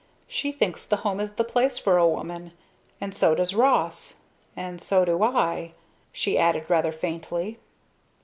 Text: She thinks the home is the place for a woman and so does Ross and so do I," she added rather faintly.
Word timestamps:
She 0.27 0.51
thinks 0.51 0.83
the 0.87 0.95
home 1.05 1.19
is 1.19 1.35
the 1.35 1.43
place 1.43 1.77
for 1.77 1.99
a 1.99 2.07
woman 2.07 2.53
and 2.99 3.13
so 3.13 3.35
does 3.35 3.53
Ross 3.53 4.15
and 4.55 4.81
so 4.81 5.05
do 5.05 5.21
I," 5.21 5.73
she 6.11 6.39
added 6.39 6.67
rather 6.71 6.91
faintly. 6.91 7.59